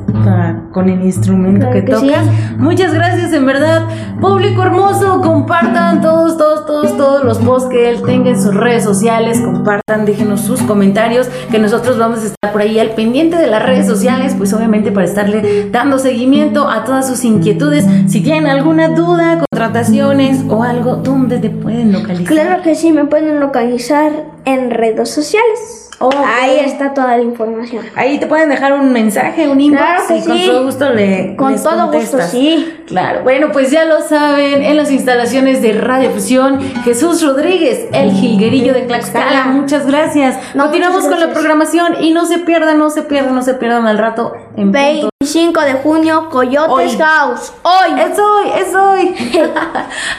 con 0.73 0.89
el 0.89 1.03
instrumento 1.03 1.67
Claro 1.67 1.73
que, 1.75 1.85
que 1.85 1.93
tocas. 1.93 2.25
sí. 2.25 2.55
Muchas 2.59 2.95
gracias, 2.95 3.33
en 3.33 3.47
verdad. 3.47 3.83
Público 4.21 4.63
hermoso, 4.63 5.21
compartan 5.23 6.01
todos, 6.01 6.37
todos, 6.39 6.67
todos, 6.67 6.97
todos 6.97 7.25
los 7.25 7.39
posts 7.39 7.69
que 7.71 7.89
él 7.91 8.03
tenga 8.03 8.31
en 8.31 8.41
sus 8.41 8.55
redes 8.55 8.85
sociales. 8.85 9.41
Compartan, 9.41 10.05
déjenos 10.05 10.41
sus 10.43 10.61
comentarios, 10.63 11.29
que 11.51 11.59
nosotros 11.59 11.99
vamos 11.99 12.21
a 12.21 12.27
estar 12.27 12.53
por 12.53 12.61
ahí 12.61 12.79
al 12.79 12.91
pendiente 12.91 13.37
de 13.37 13.49
las 13.49 13.63
redes 13.65 13.87
sociales, 13.87 14.35
pues 14.39 14.53
obviamente 14.53 14.93
para 14.93 15.07
estarle 15.07 15.69
dando 15.71 15.99
seguimiento 15.99 16.69
a 16.69 16.85
todas 16.85 17.09
sus 17.09 17.25
inquietudes. 17.25 17.85
Si 18.07 18.21
tienen 18.23 18.47
alguna 18.47 18.89
duda, 18.89 19.39
contrataciones 19.51 20.45
o 20.49 20.63
algo, 20.63 20.97
¿dónde 20.97 21.39
te 21.39 21.51
pueden 21.51 21.93
localizar? 21.93 22.27
Claro 22.27 22.63
que 22.63 22.75
sí, 22.77 22.93
me 22.93 23.05
pueden 23.07 23.41
localizar 23.41 24.13
en 24.45 24.71
redes 24.71 25.11
sociales. 25.11 25.86
Ok. 25.99 26.15
Ahí 26.15 26.59
está 26.61 26.93
toda 26.93 27.17
la 27.17 27.23
información. 27.23 27.87
Ahí 27.95 28.19
te 28.19 28.27
pueden 28.27 28.51
dejar 28.51 28.75
un 28.75 28.93
mensaje, 28.93 29.49
un 29.49 29.61
inbox 29.61 29.83
Claro 29.83 30.03
que 30.09 30.19
y 30.19 30.25
con 30.25 30.39
sí. 30.39 30.47
todo 30.47 30.65
gusto 30.65 30.93
le 30.93 31.37
Con 31.37 31.53
les 31.53 31.63
todo 31.63 31.91
gusto, 31.91 32.19
sí. 32.21 32.75
Claro, 32.87 33.23
bueno, 33.23 33.49
pues 33.53 33.71
ya 33.71 33.85
lo 33.85 34.01
saben, 34.03 34.63
en 34.63 34.77
las 34.77 34.91
instalaciones 34.91 35.63
de 35.63 35.73
Radio 35.73 36.11
Fusión, 36.11 36.61
Jesús 36.85 37.23
Rodríguez, 37.23 37.87
el 37.93 38.13
jilguerillo 38.13 38.75
de 38.75 38.83
Tlaxcala, 38.83 39.47
muchas 39.47 39.87
gracias. 39.87 40.37
No, 40.55 40.65
Continuamos 40.65 41.05
muchas 41.05 41.19
con 41.19 41.29
la 41.29 41.33
programación 41.35 41.95
y 42.01 42.13
no 42.13 42.27
se 42.27 42.39
pierdan, 42.41 42.79
no 42.79 42.91
se 42.91 43.03
pierdan, 43.03 43.35
no 43.35 43.43
se 43.43 43.55
pierdan 43.55 43.87
al 43.87 43.99
rato 43.99 44.35
en 44.57 44.73
punto 44.73 45.09
25 45.21 45.61
de 45.63 45.73
junio, 45.75 46.29
Coyotes 46.31 46.71
Hoy. 46.71 46.99
House. 46.99 47.53
Hoy. 47.63 48.01
Es 48.01 48.19
hoy, 48.19 48.51
es 48.61 48.75
hoy. 48.75 49.15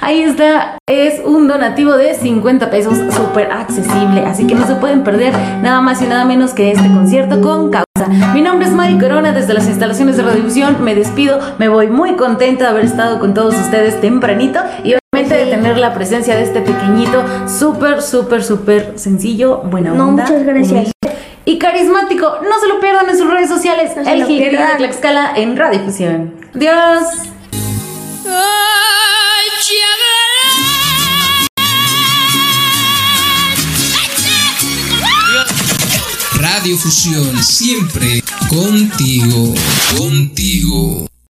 Ahí 0.02 0.22
está, 0.22 0.78
es 0.88 1.22
un 1.26 1.48
donativo 1.48 1.94
de 1.94 2.14
50 2.14 2.70
pesos, 2.70 2.98
súper 3.14 3.52
accesible, 3.52 4.26
así 4.26 4.46
que 4.46 4.56
no 4.56 4.68
se 4.68 4.76
pueden 4.76 5.04
perder 5.04 5.34
nada 5.62 5.82
más 5.82 6.02
y 6.02 6.08
nada 6.08 6.26
menos 6.26 6.54
que 6.54 6.72
este 6.72 6.88
concierto 6.88 7.42
con 7.42 7.70
causa. 7.72 7.86
Mi 8.34 8.42
nombre 8.42 8.68
es 8.68 8.74
Mari 8.74 9.00
Corona 9.00 9.32
desde 9.32 9.54
las 9.54 9.68
instalaciones 9.68 10.18
de 10.18 10.24
Radiodifusión, 10.24 10.78
me 10.84 10.94
despido, 10.94 11.40
me 11.58 11.68
voy 11.68 11.88
muy 11.88 12.16
contenta 12.16 12.66
de 12.66 12.70
haber 12.70 12.86
estado 12.86 13.20
con 13.20 13.34
todos 13.34 13.56
ustedes 13.56 14.00
tempranito 14.02 14.60
y 14.84 14.94
obviamente 14.96 15.36
de 15.36 15.46
tener 15.52 15.78
la 15.78 15.94
presencia 15.94 16.36
de 16.36 16.44
este 16.44 16.62
pequeñito, 16.62 17.24
súper, 17.48 18.02
súper, 18.02 18.44
súper 18.44 18.94
sencillo, 19.00 19.60
buena 19.60 19.92
No, 19.92 20.10
onda. 20.10 20.24
muchas 20.24 20.44
gracias. 20.44 20.92
Y 21.48 21.58
carismático, 21.60 22.40
no 22.44 22.60
se 22.60 22.68
lo 22.68 22.82
pierdan 22.82 23.10
en 23.10 23.18
sus 23.18 23.32
redes 23.32 23.48
sociales, 23.48 23.92
No 23.96 24.06
el 24.06 24.26
Grillo 24.26 24.52
de. 24.52 24.76
Tlaxcala 24.76 25.32
en 25.38 25.56
Radiodifusión. 25.56 26.36
Adiós. 26.54 27.06
Ay, 28.26 29.48
Radio 36.38 36.78
Fusión, 36.78 37.42
siempre 37.42 38.22
contigo, 38.50 39.54
contigo. 39.98 41.08